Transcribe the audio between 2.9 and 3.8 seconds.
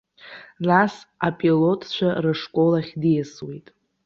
диасуеит.